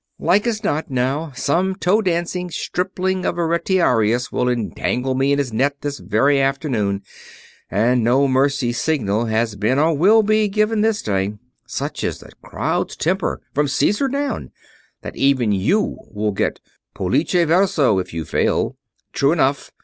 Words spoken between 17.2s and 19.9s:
verso' if you fall." "True enough.